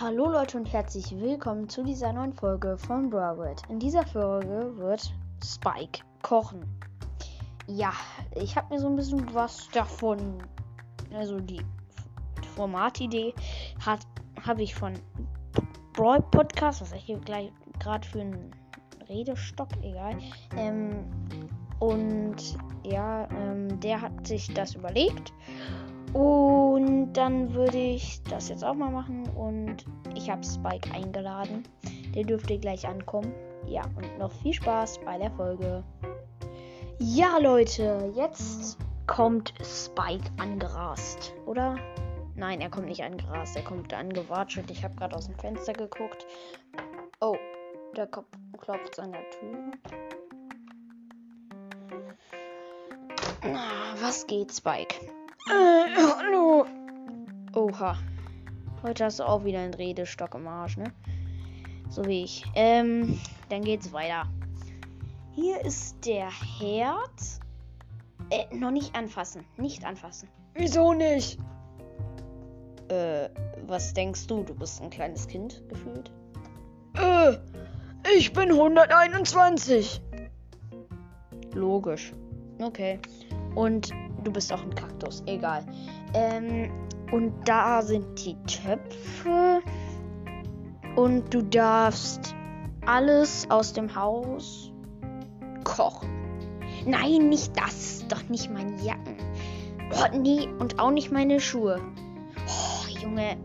[0.00, 3.60] Hallo Leute und herzlich willkommen zu dieser neuen Folge von Broward.
[3.68, 5.12] In dieser Folge wird
[5.44, 6.64] Spike kochen.
[7.66, 7.92] Ja,
[8.34, 10.42] ich habe mir so ein bisschen was davon,
[11.12, 11.60] also die
[12.56, 13.34] Formatidee
[13.84, 14.00] hat
[14.42, 14.94] habe ich von
[15.92, 18.52] Brawl Podcast, was ich hier gleich gerade für einen
[19.06, 20.16] Redestock, egal.
[20.56, 21.04] Ähm,
[21.78, 25.34] und ja, ähm, der hat sich das überlegt
[26.12, 29.28] und dann würde ich das jetzt auch mal machen.
[29.30, 29.84] Und
[30.14, 31.64] ich habe Spike eingeladen.
[32.14, 33.32] Der dürfte gleich ankommen.
[33.66, 35.84] Ja, und noch viel Spaß bei der Folge.
[36.98, 41.76] Ja, Leute, jetzt kommt Spike angerast, oder?
[42.34, 44.70] Nein, er kommt nicht angerast, er kommt angewatschelt.
[44.70, 46.26] Ich habe gerade aus dem Fenster geguckt.
[47.20, 47.36] Oh,
[48.10, 48.26] Kopf
[48.58, 49.72] klopft an der Tür.
[53.42, 54.94] Ah, was geht, Spike?
[57.54, 57.96] Oha.
[58.82, 60.92] Heute hast du auch wieder einen Redestock im Arsch, ne?
[61.88, 62.44] So wie ich.
[62.54, 64.22] Ähm, dann geht's weiter.
[65.32, 67.10] Hier ist der Herd.
[68.30, 69.44] Äh, noch nicht anfassen.
[69.56, 70.28] Nicht anfassen.
[70.54, 71.40] Wieso nicht?
[72.88, 73.28] Äh,
[73.66, 74.44] was denkst du?
[74.44, 76.12] Du bist ein kleines Kind gefühlt?
[76.94, 77.36] Äh,
[78.16, 80.00] ich bin 121.
[81.54, 82.12] Logisch.
[82.60, 83.00] Okay.
[83.56, 83.90] Und
[84.22, 85.24] du bist auch ein Kaktus.
[85.26, 85.64] Egal.
[86.14, 86.70] Ähm,
[87.12, 89.62] und da sind die Töpfe.
[90.96, 92.34] Und du darfst
[92.86, 94.72] alles aus dem Haus
[95.64, 96.08] kochen.
[96.86, 98.04] Nein, nicht das.
[98.08, 99.16] Doch nicht meine Jacken.
[99.92, 101.80] Oh, nee, und auch nicht meine Schuhe.
[102.46, 103.36] Oh, Junge.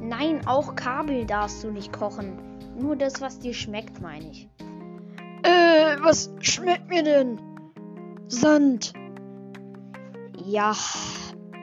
[0.00, 2.38] Nein, auch Kabel darfst du nicht kochen.
[2.78, 4.48] Nur das, was dir schmeckt, meine ich.
[5.42, 7.40] Äh, was schmeckt mir denn?
[8.28, 8.92] Sand.
[10.44, 10.74] Ja,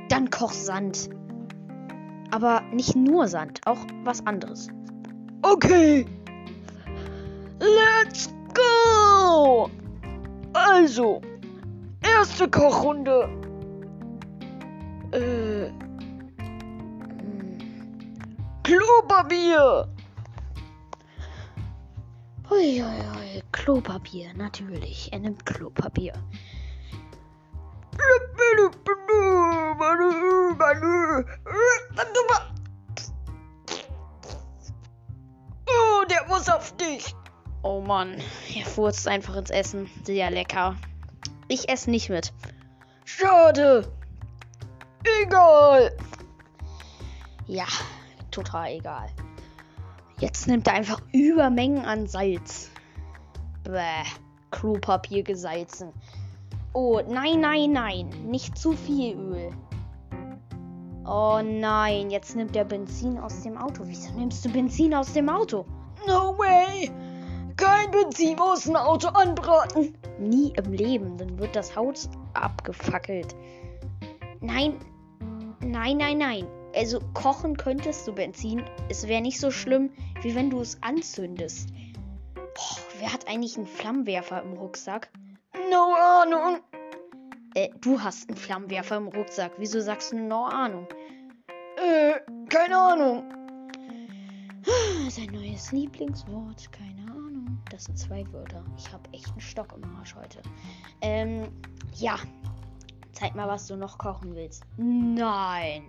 [0.09, 1.09] dann koch Sand.
[2.33, 4.67] Aber nicht nur Sand, auch was anderes.
[5.43, 6.03] Okay.
[7.59, 9.69] Let's go.
[10.53, 11.21] Also,
[12.01, 13.29] erste Kochrunde.
[15.11, 15.69] Äh.
[16.39, 17.59] hm.
[18.63, 19.87] Klopapier.
[22.49, 25.13] Uiuiui, Klopapier, natürlich.
[25.13, 26.13] Er nimmt Klopapier.
[36.33, 37.15] Muss auf dich.
[37.61, 38.15] Oh Mann,
[38.55, 39.87] er furzt einfach ins Essen.
[40.03, 40.75] Sehr lecker.
[41.47, 42.33] Ich esse nicht mit.
[43.05, 43.87] Schade.
[45.21, 45.95] Egal.
[47.45, 47.67] Ja,
[48.31, 49.09] total egal.
[50.19, 52.71] Jetzt nimmt er einfach Übermengen an Salz.
[53.63, 54.03] Bäh,
[54.49, 55.93] Klopapier gesalzen.
[56.73, 58.09] Oh, nein, nein, nein.
[58.25, 59.51] Nicht zu viel Öl.
[61.05, 63.83] Oh nein, jetzt nimmt er Benzin aus dem Auto.
[63.85, 65.65] Wieso nimmst du Benzin aus dem Auto?
[66.07, 66.91] No way.
[67.57, 69.95] Kein Benzin aus dem Auto anbraten.
[70.19, 73.35] Nie im Leben, dann wird das Haus abgefackelt.
[74.41, 74.79] Nein,
[75.61, 76.47] nein, nein, nein.
[76.75, 78.63] Also kochen könntest du Benzin.
[78.89, 79.91] Es wäre nicht so schlimm,
[80.21, 81.69] wie wenn du es anzündest.
[82.35, 85.09] Boah, wer hat eigentlich einen Flammenwerfer im Rucksack?
[85.71, 86.59] No Ahnung.
[87.55, 89.51] Äh, du hast einen Flammenwerfer im Rucksack.
[89.57, 90.87] Wieso sagst du no Ahnung?
[91.77, 93.42] Äh, keine Ahnung.
[95.15, 97.59] Sein neues Lieblingswort, keine Ahnung.
[97.69, 98.65] Das sind zwei Wörter.
[98.79, 100.41] Ich habe echt einen Stock im Arsch heute.
[101.01, 101.49] Ähm,
[101.93, 102.15] ja.
[103.11, 104.63] Zeig mal, was du noch kochen willst.
[104.77, 105.83] Nein.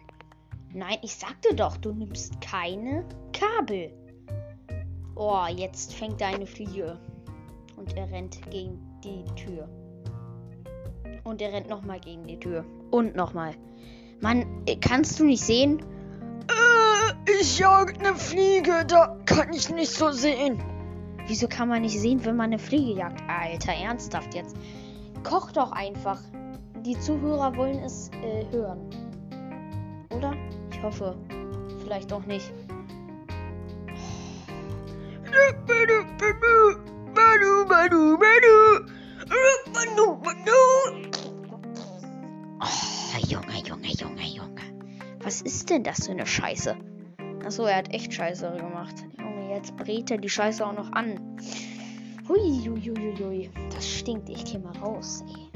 [0.75, 3.03] Nein, ich sagte doch, du nimmst keine
[3.33, 3.95] Kabel.
[5.15, 7.01] Oh, jetzt fängt deine Fliege.
[7.77, 9.67] Und er rennt gegen die Tür.
[11.25, 12.63] Und er rennt nochmal gegen die Tür.
[12.91, 13.55] Und nochmal.
[14.21, 15.83] Mann, kannst du nicht sehen?
[17.27, 20.63] Ich jag eine Fliege, da kann ich nicht so sehen.
[21.27, 23.23] Wieso kann man nicht sehen, wenn man eine Fliege jagt?
[23.29, 24.55] Alter, ernsthaft jetzt.
[25.23, 26.21] Koch doch einfach.
[26.85, 28.91] Die Zuhörer wollen es äh, hören.
[30.15, 30.35] Oder?
[30.71, 31.17] Ich hoffe.
[31.83, 32.53] Vielleicht auch nicht.
[42.61, 44.63] Oh, Junge, Junge, Junge, Junge.
[45.21, 46.77] Was ist denn das für eine Scheiße?
[47.45, 49.05] Achso, er hat echt Scheiße gemacht.
[49.19, 51.21] Junge, jetzt brät er die Scheiße auch noch an.
[52.27, 53.51] Hui, hui, hui, hui.
[53.71, 54.31] Das stinkt.
[54.31, 55.51] Ich geh mal raus, ey.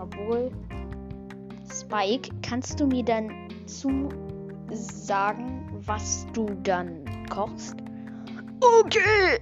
[0.00, 0.52] Obwohl.
[1.68, 4.08] Spike, kannst du mir dann zu
[4.70, 7.76] sagen, was du dann kochst?
[8.60, 9.40] Okay.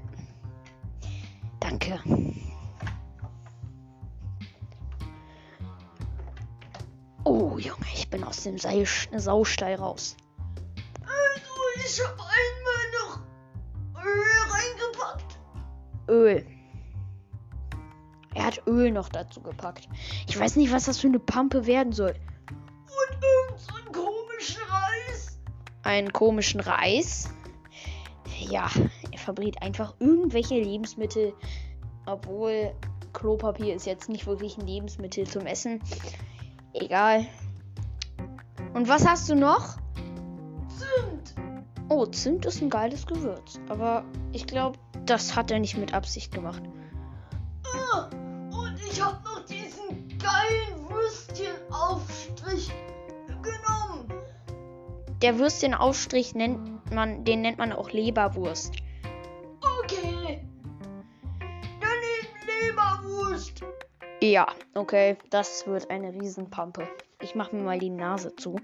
[1.61, 2.01] Danke.
[7.25, 10.17] Oh, Junge, ich bin aus dem Seil Saustall raus.
[11.75, 13.21] Und ich habe einmal noch
[14.05, 15.39] Öl reingepackt.
[16.09, 16.47] Öl.
[18.35, 19.89] Er hat Öl noch dazu gepackt.
[20.29, 22.15] Ich weiß nicht, was das für eine Pampe werden soll.
[22.51, 25.39] Und irgend so einen komischen Reis.
[25.83, 27.29] Einen komischen Reis?
[28.39, 28.71] Ja,
[29.11, 31.35] er verbrät einfach irgendwelche Lebensmittel.
[32.07, 32.73] Obwohl
[33.13, 35.83] Klopapier ist jetzt nicht wirklich ein Lebensmittel zum Essen.
[36.73, 37.27] Egal.
[38.73, 39.80] Und was hast du noch?
[42.01, 42.01] Zimt.
[42.01, 43.61] Oh, Zimt ist ein geiles Gewürz.
[43.69, 46.63] Aber ich glaube, das hat er nicht mit Absicht gemacht.
[47.93, 48.09] Ah,
[48.51, 52.71] und ich hab noch diesen geilen Würstchenaufstrich
[53.27, 54.13] genommen.
[55.21, 58.75] Der Würstchenaufstrich nennt man, den nennt man auch Leberwurst.
[59.83, 60.43] Okay.
[61.81, 63.63] Daneben Leberwurst.
[64.23, 66.89] Ja, okay, das wird eine Riesenpampe.
[67.21, 68.57] Ich mache mir mal die Nase zu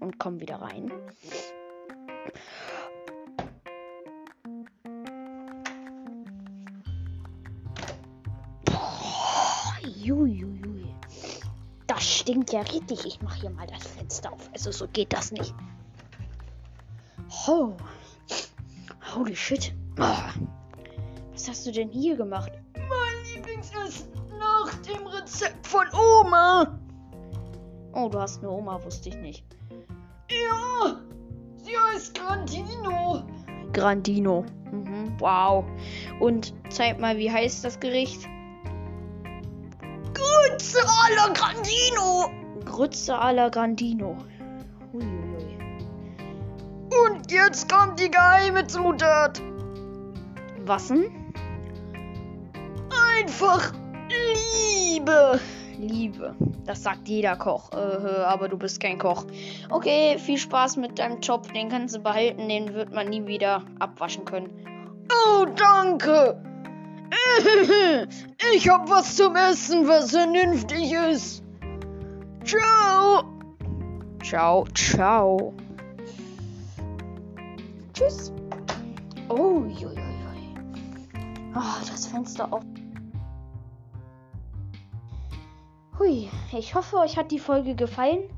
[0.00, 0.92] und komme wieder rein.
[12.02, 13.06] Das stinkt ja richtig.
[13.06, 14.50] Ich mache hier mal das Fenster auf.
[14.52, 15.54] Also so geht das nicht.
[17.46, 17.74] Oh.
[19.14, 19.72] Holy shit.
[20.00, 20.32] Ah.
[21.30, 22.50] Was hast du denn hier gemacht?
[22.74, 26.76] Mein Lieblingsessen nach dem Rezept von Oma.
[27.92, 29.44] Oh, du hast eine Oma, wusste ich nicht.
[30.28, 31.00] Ja,
[31.58, 33.22] sie heißt Grandino.
[33.72, 34.44] Grandino.
[34.72, 35.64] Mhm, wow.
[36.18, 38.28] Und zeig mal, wie heißt das Gericht?
[40.62, 42.30] Grütze alla Grandino.
[42.64, 44.16] Grütze alla Grandino.
[44.92, 45.58] Uiuiui.
[47.04, 49.42] Und jetzt kommt die geheime Zutat.
[50.64, 51.10] Was denn?
[53.18, 53.72] Einfach
[54.08, 55.40] Liebe.
[55.78, 56.36] Liebe.
[56.64, 57.72] Das sagt jeder Koch.
[57.72, 59.26] Äh, aber du bist kein Koch.
[59.68, 61.52] Okay, viel Spaß mit deinem Job.
[61.52, 62.48] Den kannst du behalten.
[62.48, 64.48] Den wird man nie wieder abwaschen können.
[65.10, 66.40] Oh, danke.
[68.54, 71.42] Ich hab was zum Essen, was vernünftig ist.
[72.44, 73.24] Ciao.
[74.22, 75.54] Ciao, ciao.
[77.92, 78.32] Tschüss.
[79.28, 81.52] Oh, jui, jui, jui.
[81.54, 82.62] Ah, das Fenster auf.
[85.98, 88.28] Hui, ich hoffe, euch hat die Folge gefallen.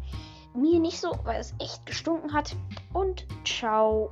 [0.55, 2.55] Mir nicht so, weil es echt gestunken hat.
[2.93, 4.11] Und ciao.